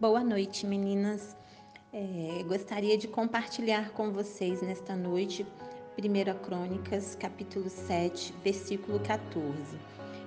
Boa 0.00 0.22
noite, 0.22 0.64
meninas. 0.64 1.36
É, 1.92 2.44
gostaria 2.46 2.96
de 2.96 3.08
compartilhar 3.08 3.90
com 3.90 4.12
vocês 4.12 4.62
nesta 4.62 4.94
noite 4.94 5.44
1 5.98 6.38
Crônicas, 6.44 7.16
capítulo 7.16 7.68
7, 7.68 8.32
versículo 8.44 9.00
14, 9.00 9.52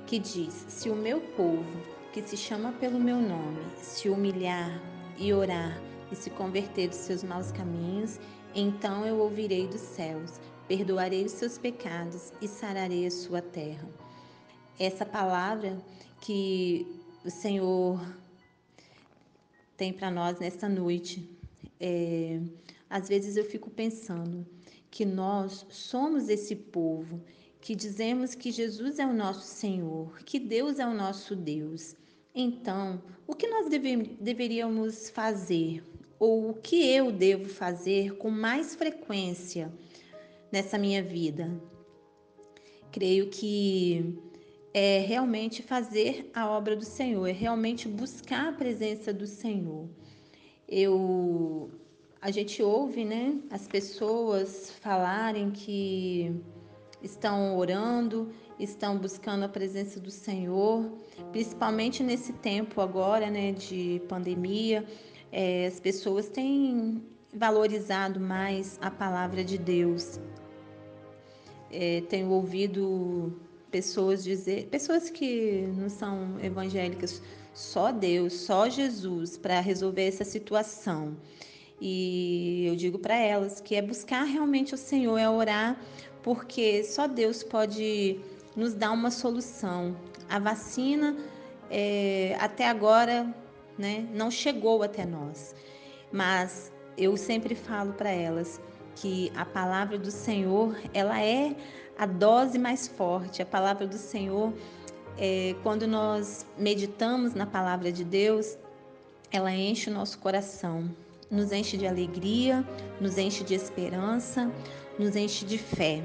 que 0.05 0.19
diz: 0.19 0.65
Se 0.67 0.89
o 0.89 0.95
meu 0.95 1.21
povo, 1.37 1.63
que 2.11 2.21
se 2.21 2.35
chama 2.35 2.73
pelo 2.81 2.99
meu 2.99 3.15
nome, 3.15 3.63
se 3.77 4.09
humilhar 4.09 4.77
e 5.17 5.31
orar 5.31 5.81
e 6.11 6.17
se 6.17 6.29
converter 6.31 6.89
dos 6.89 6.97
seus 6.97 7.23
maus 7.23 7.49
caminhos, 7.53 8.19
então 8.53 9.05
eu 9.05 9.19
ouvirei 9.19 9.67
dos 9.67 9.79
céus, 9.79 10.33
perdoarei 10.67 11.23
os 11.23 11.31
seus 11.31 11.57
pecados 11.57 12.33
e 12.41 12.47
sararei 12.49 13.07
a 13.07 13.11
sua 13.11 13.41
terra. 13.41 13.87
Essa 14.77 15.05
palavra 15.05 15.81
que 16.19 16.85
o 17.23 17.29
Senhor 17.29 18.01
tem 19.81 19.91
para 19.91 20.11
nós 20.11 20.37
nesta 20.37 20.69
noite. 20.69 21.27
É, 21.79 22.39
às 22.87 23.09
vezes 23.09 23.35
eu 23.35 23.43
fico 23.43 23.67
pensando 23.67 24.45
que 24.91 25.03
nós 25.03 25.65
somos 25.71 26.29
esse 26.29 26.55
povo 26.55 27.19
que 27.59 27.73
dizemos 27.73 28.35
que 28.35 28.51
Jesus 28.51 28.99
é 28.99 29.07
o 29.07 29.13
nosso 29.13 29.47
Senhor, 29.47 30.19
que 30.23 30.39
Deus 30.39 30.77
é 30.77 30.85
o 30.85 30.93
nosso 30.93 31.35
Deus. 31.35 31.95
Então, 32.35 33.01
o 33.25 33.33
que 33.33 33.47
nós 33.47 33.71
deve, 33.71 34.15
deveríamos 34.21 35.09
fazer, 35.09 35.83
ou 36.19 36.51
o 36.51 36.53
que 36.53 36.87
eu 36.87 37.11
devo 37.11 37.49
fazer 37.49 38.17
com 38.17 38.29
mais 38.29 38.75
frequência 38.75 39.73
nessa 40.51 40.77
minha 40.77 41.01
vida? 41.01 41.59
Creio 42.91 43.31
que 43.31 44.15
é 44.73 44.99
realmente 44.99 45.61
fazer 45.61 46.29
a 46.33 46.49
obra 46.49 46.75
do 46.75 46.85
Senhor, 46.85 47.27
é 47.27 47.31
realmente 47.31 47.87
buscar 47.87 48.49
a 48.49 48.53
presença 48.53 49.13
do 49.13 49.27
Senhor. 49.27 49.89
Eu 50.67 51.69
a 52.21 52.29
gente 52.29 52.61
ouve, 52.61 53.03
né, 53.03 53.35
as 53.49 53.67
pessoas 53.67 54.69
falarem 54.79 55.49
que 55.49 56.31
estão 57.01 57.57
orando, 57.57 58.31
estão 58.59 58.95
buscando 58.95 59.43
a 59.43 59.49
presença 59.49 59.99
do 59.99 60.11
Senhor, 60.11 60.85
principalmente 61.31 62.03
nesse 62.03 62.31
tempo 62.33 62.79
agora, 62.79 63.27
né, 63.31 63.53
de 63.53 64.03
pandemia, 64.07 64.85
é, 65.31 65.65
as 65.65 65.79
pessoas 65.79 66.29
têm 66.29 67.01
valorizado 67.33 68.19
mais 68.19 68.77
a 68.81 68.91
palavra 68.91 69.43
de 69.43 69.57
Deus. 69.57 70.19
É, 71.71 72.03
tenho 72.07 72.29
ouvido 72.29 73.33
pessoas 73.71 74.23
dizer, 74.23 74.67
pessoas 74.67 75.09
que 75.09 75.65
não 75.77 75.89
são 75.89 76.37
evangélicas, 76.43 77.21
só 77.53 77.91
Deus, 77.91 78.33
só 78.33 78.69
Jesus 78.69 79.37
para 79.37 79.59
resolver 79.59 80.07
essa 80.07 80.23
situação. 80.23 81.17
E 81.79 82.65
eu 82.67 82.75
digo 82.75 82.99
para 82.99 83.15
elas 83.15 83.59
que 83.59 83.75
é 83.75 83.81
buscar 83.81 84.23
realmente 84.23 84.75
o 84.75 84.77
Senhor, 84.77 85.17
é 85.17 85.27
orar, 85.27 85.81
porque 86.21 86.83
só 86.83 87.07
Deus 87.07 87.41
pode 87.41 88.19
nos 88.55 88.73
dar 88.73 88.91
uma 88.91 89.09
solução. 89.09 89.97
A 90.29 90.37
vacina 90.37 91.17
é, 91.69 92.37
até 92.39 92.67
agora 92.67 93.33
né, 93.77 94.07
não 94.13 94.29
chegou 94.29 94.83
até 94.83 95.05
nós, 95.05 95.55
mas 96.11 96.71
eu 96.97 97.17
sempre 97.17 97.55
falo 97.55 97.93
para 97.93 98.11
elas 98.11 98.61
que 98.95 99.31
a 99.35 99.45
palavra 99.45 99.97
do 99.97 100.11
Senhor 100.11 100.77
ela 100.93 101.19
é 101.19 101.55
a 102.01 102.07
dose 102.07 102.57
mais 102.57 102.87
forte. 102.87 103.43
A 103.43 103.45
palavra 103.45 103.85
do 103.85 103.95
Senhor, 103.95 104.51
é, 105.19 105.55
quando 105.61 105.85
nós 105.85 106.47
meditamos 106.57 107.35
na 107.35 107.45
palavra 107.45 107.91
de 107.91 108.03
Deus, 108.03 108.57
ela 109.31 109.53
enche 109.53 109.87
o 109.87 109.93
nosso 109.93 110.17
coração, 110.17 110.89
nos 111.29 111.51
enche 111.51 111.77
de 111.77 111.85
alegria, 111.85 112.67
nos 112.99 113.19
enche 113.19 113.43
de 113.43 113.53
esperança, 113.53 114.51
nos 114.97 115.15
enche 115.15 115.45
de 115.45 115.59
fé. 115.59 116.01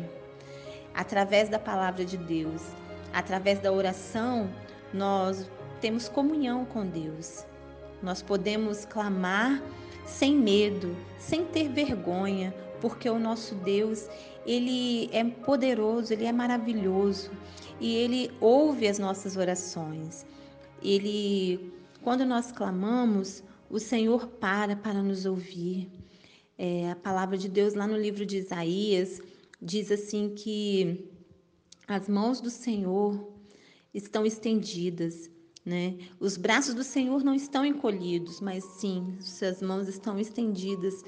Através 0.93 1.49
da 1.49 1.59
palavra 1.59 2.05
de 2.05 2.19
Deus, 2.19 2.61
através 3.15 3.59
da 3.59 3.73
oração, 3.73 4.51
nós 4.93 5.51
temos 5.81 6.11
comunhão 6.11 6.67
com 6.67 6.87
Deus. 6.87 7.47
Nós 8.03 8.21
podemos 8.21 8.85
clamar 8.85 9.63
sem 10.05 10.37
medo, 10.37 10.95
sem 11.19 11.47
ter 11.47 11.71
vergonha, 11.71 12.55
porque 12.81 13.09
o 13.09 13.19
nosso 13.19 13.55
Deus, 13.57 14.09
ele 14.47 15.09
é 15.13 15.25
poderoso, 15.25 16.13
ele 16.13 16.25
é 16.25 16.33
maravilhoso 16.33 17.31
e 17.81 17.95
ele 17.95 18.31
ouve 18.41 18.87
as 18.87 18.99
nossas 18.99 19.37
orações. 19.37 20.25
Ele, 20.83 21.73
quando 22.03 22.25
nós 22.25 22.53
clamamos, 22.53 23.43
o 23.69 23.79
Senhor 23.79 24.27
para 24.27 24.77
para 24.77 25.03
nos 25.03 25.27
ouvir. 25.27 25.91
É, 26.59 26.91
a 26.91 26.97
palavra 26.97 27.37
de 27.37 27.49
Deus 27.49 27.75
lá 27.75 27.87
no 27.87 27.99
livro 27.99 28.25
de 28.25 28.39
Isaías 28.39 29.21
diz 29.61 29.91
assim 29.91 30.35
que 30.35 31.11
as 31.87 32.09
mãos 32.09 32.41
do 32.41 32.51
Senhor 32.51 33.33
estão 33.93 34.25
estendidas, 34.25 35.31
né? 35.65 35.99
Os 36.19 36.37
braços 36.37 36.75
do 36.75 36.85
Senhor 36.85 37.23
não 37.23 37.35
estão 37.35 37.65
encolhidos, 37.65 38.41
mas 38.41 38.65
sim, 38.65 39.17
suas 39.21 39.61
mãos 39.61 39.89
estão 39.89 40.19
estendidas 40.19 41.05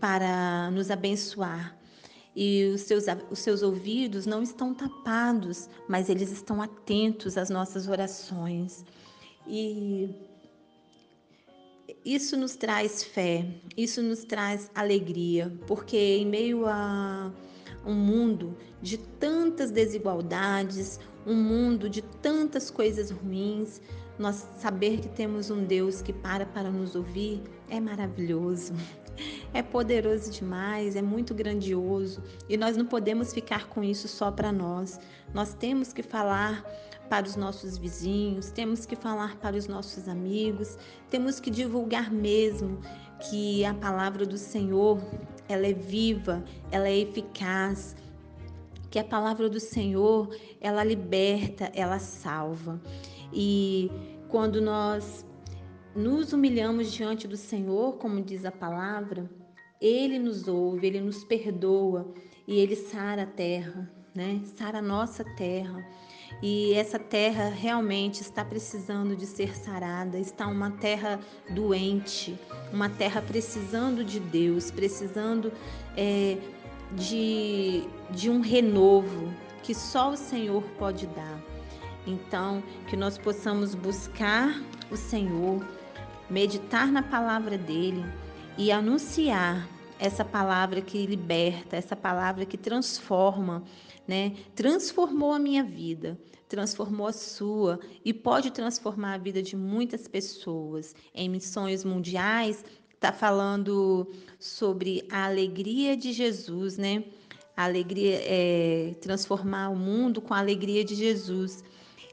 para 0.00 0.70
nos 0.70 0.90
abençoar. 0.90 1.76
E 2.34 2.70
os 2.72 2.82
seus, 2.82 3.04
os 3.30 3.40
seus 3.40 3.62
ouvidos 3.62 4.24
não 4.24 4.42
estão 4.42 4.72
tapados, 4.72 5.68
mas 5.88 6.08
eles 6.08 6.30
estão 6.30 6.62
atentos 6.62 7.36
às 7.36 7.50
nossas 7.50 7.88
orações. 7.88 8.84
E 9.46 10.08
isso 12.04 12.36
nos 12.36 12.54
traz 12.54 13.02
fé, 13.02 13.46
isso 13.76 14.02
nos 14.02 14.24
traz 14.24 14.70
alegria, 14.74 15.52
porque 15.66 15.96
em 15.96 16.26
meio 16.26 16.66
a 16.66 17.32
um 17.84 17.94
mundo 17.94 18.56
de 18.82 18.98
tantas 18.98 19.70
desigualdades, 19.70 21.00
um 21.26 21.34
mundo 21.34 21.88
de 21.88 22.02
tantas 22.02 22.70
coisas 22.70 23.10
ruins, 23.10 23.80
nós 24.18 24.46
saber 24.58 25.00
que 25.00 25.08
temos 25.08 25.50
um 25.50 25.64
Deus 25.64 26.02
que 26.02 26.12
para 26.12 26.44
para 26.44 26.70
nos 26.70 26.94
ouvir 26.94 27.42
é 27.68 27.80
maravilhoso. 27.80 28.74
É 29.52 29.62
poderoso 29.62 30.30
demais, 30.30 30.94
é 30.94 31.02
muito 31.02 31.34
grandioso 31.34 32.22
e 32.48 32.56
nós 32.56 32.76
não 32.76 32.86
podemos 32.86 33.34
ficar 33.34 33.66
com 33.66 33.82
isso 33.82 34.06
só 34.06 34.30
para 34.30 34.52
nós. 34.52 35.00
Nós 35.34 35.54
temos 35.54 35.92
que 35.92 36.04
falar 36.04 36.64
para 37.08 37.26
os 37.26 37.34
nossos 37.34 37.76
vizinhos, 37.76 38.50
temos 38.50 38.86
que 38.86 38.94
falar 38.94 39.36
para 39.38 39.56
os 39.56 39.66
nossos 39.66 40.08
amigos, 40.08 40.78
temos 41.10 41.40
que 41.40 41.50
divulgar 41.50 42.12
mesmo 42.12 42.78
que 43.28 43.64
a 43.64 43.74
palavra 43.74 44.24
do 44.24 44.38
Senhor, 44.38 45.00
ela 45.48 45.66
é 45.66 45.72
viva, 45.72 46.44
ela 46.70 46.88
é 46.88 46.98
eficaz, 46.98 47.96
que 48.90 48.98
a 48.98 49.04
palavra 49.04 49.48
do 49.48 49.60
Senhor, 49.60 50.34
ela 50.60 50.84
liberta, 50.84 51.70
ela 51.74 51.98
salva. 51.98 52.80
E 53.32 53.90
quando 54.28 54.60
nós 54.60 55.26
nos 55.94 56.32
humilhamos 56.32 56.92
diante 56.92 57.26
do 57.26 57.36
Senhor, 57.36 57.94
como 57.94 58.22
diz 58.22 58.44
a 58.44 58.52
palavra, 58.52 59.28
Ele 59.80 60.18
nos 60.18 60.46
ouve, 60.46 60.86
Ele 60.86 61.00
nos 61.00 61.24
perdoa 61.24 62.12
e 62.46 62.58
Ele 62.58 62.76
sara 62.76 63.22
a 63.22 63.26
terra, 63.26 63.90
né? 64.14 64.40
Sara 64.56 64.78
a 64.78 64.82
nossa 64.82 65.24
terra. 65.36 65.84
E 66.42 66.72
essa 66.74 66.98
terra 66.98 67.48
realmente 67.48 68.20
está 68.20 68.44
precisando 68.44 69.16
de 69.16 69.26
ser 69.26 69.56
sarada, 69.56 70.18
está 70.18 70.46
uma 70.46 70.70
terra 70.70 71.18
doente, 71.50 72.38
uma 72.72 72.88
terra 72.88 73.20
precisando 73.20 74.04
de 74.04 74.20
Deus, 74.20 74.70
precisando 74.70 75.52
é, 75.96 76.38
de, 76.92 77.82
de 78.10 78.30
um 78.30 78.40
renovo 78.40 79.32
que 79.62 79.74
só 79.74 80.12
o 80.12 80.16
Senhor 80.16 80.62
pode 80.78 81.06
dar. 81.08 81.57
Então, 82.08 82.62
que 82.88 82.96
nós 82.96 83.18
possamos 83.18 83.74
buscar 83.74 84.62
o 84.90 84.96
Senhor, 84.96 85.62
meditar 86.30 86.90
na 86.90 87.02
palavra 87.02 87.58
dele 87.58 88.04
e 88.56 88.72
anunciar 88.72 89.68
essa 89.98 90.24
palavra 90.24 90.80
que 90.80 91.04
liberta, 91.06 91.76
essa 91.76 91.94
palavra 91.94 92.46
que 92.46 92.56
transforma, 92.56 93.62
né? 94.06 94.36
Transformou 94.54 95.32
a 95.32 95.38
minha 95.38 95.62
vida, 95.62 96.18
transformou 96.48 97.08
a 97.08 97.12
sua 97.12 97.78
e 98.04 98.14
pode 98.14 98.50
transformar 98.52 99.14
a 99.14 99.18
vida 99.18 99.42
de 99.42 99.54
muitas 99.56 100.08
pessoas. 100.08 100.94
Em 101.14 101.28
missões 101.28 101.84
mundiais, 101.84 102.64
está 102.94 103.12
falando 103.12 104.10
sobre 104.38 105.04
a 105.10 105.26
alegria 105.26 105.96
de 105.96 106.12
Jesus, 106.12 106.78
né? 106.78 107.04
A 107.56 107.64
alegria 107.64 108.20
é 108.22 108.94
transformar 109.00 109.68
o 109.68 109.76
mundo 109.76 110.20
com 110.20 110.32
a 110.32 110.38
alegria 110.38 110.84
de 110.84 110.94
Jesus. 110.94 111.64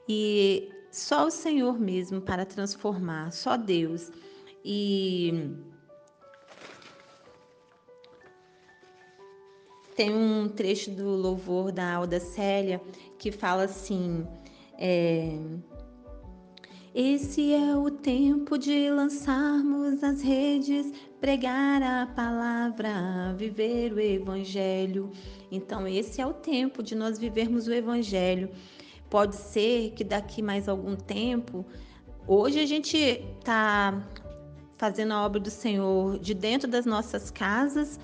E 0.07 0.69
só 0.91 1.27
o 1.27 1.31
Senhor 1.31 1.79
mesmo 1.79 2.21
para 2.21 2.45
transformar, 2.45 3.31
só 3.31 3.57
Deus. 3.57 4.11
E 4.63 5.33
tem 9.95 10.13
um 10.13 10.49
trecho 10.49 10.91
do 10.91 11.09
louvor 11.09 11.71
da 11.71 11.93
Alda 11.93 12.19
Célia 12.19 12.81
que 13.17 13.31
fala 13.31 13.63
assim: 13.63 14.27
é, 14.77 15.37
Esse 16.93 17.53
é 17.53 17.75
o 17.75 17.89
tempo 17.89 18.57
de 18.57 18.89
lançarmos 18.89 20.03
as 20.03 20.21
redes, 20.21 20.91
pregar 21.19 21.81
a 21.81 22.07
palavra, 22.07 23.33
viver 23.37 23.93
o 23.93 23.99
evangelho. 23.99 25.09
Então, 25.51 25.87
esse 25.87 26.19
é 26.19 26.27
o 26.27 26.33
tempo 26.33 26.83
de 26.83 26.93
nós 26.93 27.17
vivermos 27.17 27.67
o 27.67 27.73
evangelho. 27.73 28.49
Pode 29.09 29.35
ser 29.35 29.91
que 29.91 30.03
daqui 30.03 30.41
mais 30.41 30.67
algum 30.67 30.95
tempo, 30.95 31.65
hoje 32.27 32.59
a 32.59 32.65
gente 32.65 32.97
está 32.97 34.01
fazendo 34.77 35.13
a 35.13 35.25
obra 35.25 35.39
do 35.39 35.49
Senhor 35.49 36.19
de 36.19 36.33
dentro 36.33 36.69
das 36.69 36.85
nossas 36.85 37.31
casas 37.31 37.99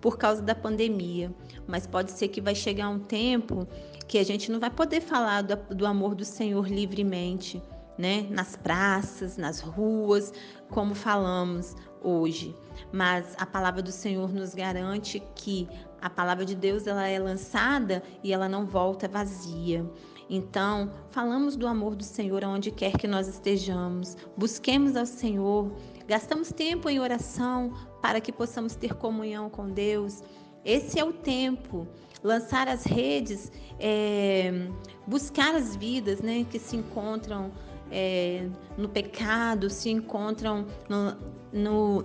por 0.00 0.18
causa 0.18 0.42
da 0.42 0.54
pandemia, 0.54 1.32
mas 1.66 1.86
pode 1.86 2.10
ser 2.12 2.28
que 2.28 2.40
vai 2.40 2.54
chegar 2.54 2.88
um 2.88 2.98
tempo 2.98 3.66
que 4.08 4.18
a 4.18 4.24
gente 4.24 4.50
não 4.50 4.58
vai 4.58 4.70
poder 4.70 5.00
falar 5.00 5.42
do, 5.42 5.56
do 5.74 5.86
amor 5.86 6.14
do 6.14 6.24
Senhor 6.24 6.68
livremente 6.68 7.62
né? 7.96 8.26
Nas 8.30 8.56
praças, 8.56 9.36
nas 9.36 9.60
ruas, 9.60 10.32
como 10.70 10.94
falamos 10.94 11.76
hoje. 12.02 12.54
Mas 12.92 13.34
a 13.38 13.46
palavra 13.46 13.82
do 13.82 13.92
Senhor 13.92 14.32
nos 14.32 14.54
garante 14.54 15.22
que 15.34 15.68
a 16.00 16.10
palavra 16.10 16.44
de 16.44 16.54
Deus 16.54 16.86
ela 16.86 17.06
é 17.06 17.18
lançada 17.18 18.02
e 18.22 18.32
ela 18.32 18.48
não 18.48 18.66
volta 18.66 19.08
vazia. 19.08 19.88
Então, 20.34 20.90
falamos 21.10 21.56
do 21.56 21.66
amor 21.66 21.94
do 21.94 22.02
Senhor 22.02 22.42
aonde 22.42 22.70
quer 22.70 22.96
que 22.96 23.06
nós 23.06 23.28
estejamos. 23.28 24.16
Busquemos 24.34 24.96
ao 24.96 25.04
Senhor, 25.04 25.70
gastamos 26.08 26.50
tempo 26.50 26.88
em 26.88 26.98
oração 26.98 27.74
para 28.00 28.18
que 28.18 28.32
possamos 28.32 28.74
ter 28.74 28.94
comunhão 28.94 29.50
com 29.50 29.68
Deus. 29.68 30.22
Esse 30.64 30.98
é 30.98 31.04
o 31.04 31.12
tempo. 31.12 31.86
Lançar 32.24 32.66
as 32.66 32.84
redes, 32.84 33.52
é, 33.78 34.68
buscar 35.06 35.54
as 35.54 35.76
vidas 35.76 36.22
né, 36.22 36.46
que 36.50 36.58
se 36.58 36.76
encontram 36.78 37.52
é, 37.90 38.48
no 38.78 38.88
pecado, 38.88 39.68
se 39.68 39.90
encontram 39.90 40.66
no, 40.88 41.14
no, 41.52 42.04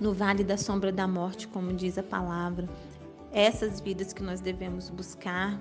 no 0.00 0.12
vale 0.12 0.42
da 0.42 0.56
sombra 0.56 0.90
da 0.90 1.06
morte, 1.06 1.46
como 1.46 1.72
diz 1.72 1.96
a 1.96 2.02
palavra. 2.02 2.68
Essas 3.30 3.80
vidas 3.80 4.12
que 4.12 4.20
nós 4.20 4.40
devemos 4.40 4.90
buscar 4.90 5.56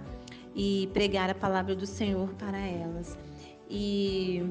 e 0.61 0.87
pregar 0.87 1.29
a 1.29 1.33
palavra 1.33 1.73
do 1.73 1.85
Senhor 1.85 2.33
para 2.33 2.57
elas. 2.57 3.17
E 3.69 4.43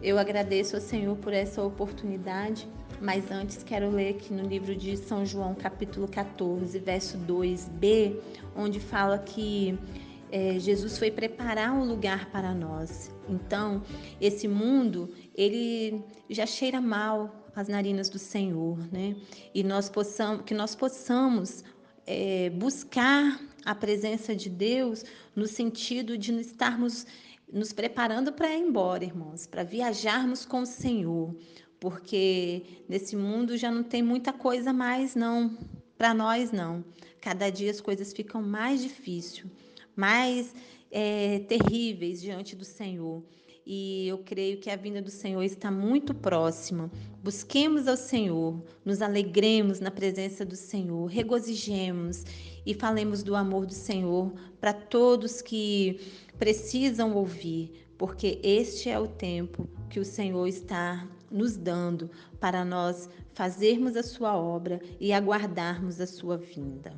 eu 0.00 0.16
agradeço 0.16 0.76
ao 0.76 0.80
Senhor 0.80 1.16
por 1.16 1.32
essa 1.32 1.60
oportunidade, 1.64 2.68
mas 3.00 3.28
antes 3.28 3.60
quero 3.64 3.90
ler 3.90 4.10
aqui 4.10 4.32
no 4.32 4.46
livro 4.46 4.76
de 4.76 4.96
São 4.96 5.26
João, 5.26 5.52
capítulo 5.52 6.06
14, 6.06 6.78
verso 6.78 7.18
2b, 7.18 8.20
onde 8.54 8.78
fala 8.78 9.18
que 9.18 9.76
é, 10.30 10.60
Jesus 10.60 10.96
foi 10.96 11.10
preparar 11.10 11.72
um 11.72 11.88
lugar 11.88 12.30
para 12.30 12.54
nós. 12.54 13.10
Então, 13.28 13.82
esse 14.20 14.46
mundo, 14.46 15.10
ele 15.34 16.04
já 16.30 16.46
cheira 16.46 16.80
mal 16.80 17.50
as 17.56 17.66
narinas 17.66 18.08
do 18.08 18.18
Senhor, 18.18 18.78
né? 18.92 19.16
E 19.52 19.64
nós 19.64 19.90
possamos, 19.90 20.44
que 20.44 20.54
nós 20.54 20.76
possamos 20.76 21.64
é, 22.06 22.50
buscar 22.50 23.40
a 23.64 23.74
presença 23.74 24.34
de 24.34 24.48
Deus 24.48 25.04
no 25.34 25.46
sentido 25.46 26.18
de 26.18 26.32
estarmos 26.40 27.06
nos 27.52 27.72
preparando 27.72 28.32
para 28.32 28.54
ir 28.54 28.60
embora, 28.60 29.04
irmãos, 29.04 29.46
para 29.46 29.62
viajarmos 29.62 30.46
com 30.46 30.62
o 30.62 30.66
Senhor, 30.66 31.36
porque 31.78 32.62
nesse 32.88 33.14
mundo 33.14 33.56
já 33.58 33.70
não 33.70 33.82
tem 33.82 34.02
muita 34.02 34.32
coisa 34.32 34.72
mais, 34.72 35.14
não, 35.14 35.56
para 35.98 36.14
nós 36.14 36.50
não. 36.50 36.84
Cada 37.20 37.50
dia 37.50 37.70
as 37.70 37.80
coisas 37.80 38.12
ficam 38.12 38.42
mais 38.42 38.82
difíceis, 38.82 39.44
mais 39.94 40.54
é, 40.90 41.40
terríveis 41.40 42.20
diante 42.22 42.56
do 42.56 42.64
Senhor. 42.64 43.22
E 43.64 44.08
eu 44.08 44.18
creio 44.18 44.58
que 44.58 44.68
a 44.68 44.76
vinda 44.76 45.00
do 45.00 45.10
Senhor 45.10 45.42
está 45.42 45.70
muito 45.70 46.12
próxima. 46.12 46.90
Busquemos 47.22 47.86
ao 47.86 47.96
Senhor, 47.96 48.60
nos 48.84 49.00
alegremos 49.00 49.78
na 49.78 49.90
presença 49.90 50.44
do 50.44 50.56
Senhor, 50.56 51.06
regozijemos 51.06 52.24
e 52.66 52.74
falemos 52.74 53.22
do 53.22 53.36
amor 53.36 53.66
do 53.66 53.74
Senhor 53.74 54.32
para 54.60 54.72
todos 54.72 55.40
que 55.40 56.00
precisam 56.38 57.14
ouvir, 57.14 57.86
porque 57.96 58.40
este 58.42 58.88
é 58.88 58.98
o 58.98 59.06
tempo 59.06 59.68
que 59.88 60.00
o 60.00 60.04
Senhor 60.04 60.48
está 60.48 61.08
nos 61.30 61.56
dando 61.56 62.10
para 62.40 62.64
nós 62.64 63.08
fazermos 63.32 63.96
a 63.96 64.02
sua 64.02 64.36
obra 64.36 64.80
e 64.98 65.12
aguardarmos 65.12 66.00
a 66.00 66.06
sua 66.06 66.36
vinda. 66.36 66.92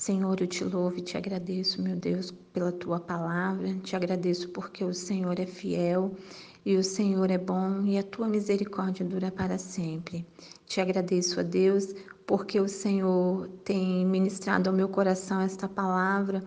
Senhor, 0.00 0.40
eu 0.40 0.46
te 0.46 0.64
louvo 0.64 0.96
e 0.96 1.02
te 1.02 1.18
agradeço, 1.18 1.82
meu 1.82 1.94
Deus, 1.94 2.30
pela 2.54 2.72
tua 2.72 2.98
palavra. 2.98 3.74
Te 3.82 3.94
agradeço 3.94 4.48
porque 4.48 4.82
o 4.82 4.94
Senhor 4.94 5.38
é 5.38 5.44
fiel 5.44 6.16
e 6.64 6.74
o 6.78 6.82
Senhor 6.82 7.30
é 7.30 7.36
bom 7.36 7.84
e 7.84 7.98
a 7.98 8.02
tua 8.02 8.26
misericórdia 8.26 9.04
dura 9.04 9.30
para 9.30 9.58
sempre. 9.58 10.26
Te 10.64 10.80
agradeço 10.80 11.38
a 11.38 11.42
Deus 11.42 11.94
porque 12.30 12.60
o 12.60 12.68
Senhor 12.68 13.48
tem 13.64 14.06
ministrado 14.06 14.70
ao 14.70 14.76
meu 14.76 14.88
coração 14.88 15.40
esta 15.40 15.66
palavra 15.66 16.44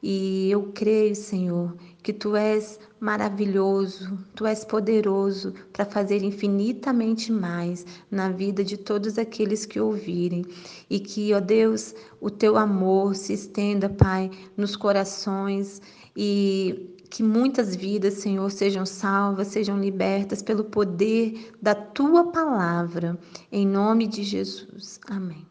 e 0.00 0.48
eu 0.48 0.70
creio, 0.72 1.16
Senhor, 1.16 1.74
que 2.04 2.12
tu 2.12 2.36
és 2.36 2.78
maravilhoso, 3.00 4.16
tu 4.36 4.46
és 4.46 4.64
poderoso 4.64 5.52
para 5.72 5.84
fazer 5.84 6.22
infinitamente 6.22 7.32
mais 7.32 7.84
na 8.12 8.28
vida 8.28 8.62
de 8.62 8.76
todos 8.76 9.18
aqueles 9.18 9.66
que 9.66 9.80
ouvirem. 9.80 10.44
E 10.88 11.00
que, 11.00 11.34
ó 11.34 11.40
Deus, 11.40 11.96
o 12.20 12.30
teu 12.30 12.56
amor 12.56 13.16
se 13.16 13.32
estenda, 13.32 13.88
Pai, 13.88 14.30
nos 14.56 14.76
corações 14.76 15.82
e 16.16 16.93
que 17.14 17.22
muitas 17.22 17.76
vidas, 17.76 18.14
Senhor, 18.14 18.50
sejam 18.50 18.84
salvas, 18.84 19.46
sejam 19.46 19.78
libertas 19.78 20.42
pelo 20.42 20.64
poder 20.64 21.52
da 21.62 21.72
tua 21.72 22.32
palavra. 22.32 23.16
Em 23.52 23.64
nome 23.64 24.08
de 24.08 24.24
Jesus. 24.24 24.98
Amém. 25.06 25.46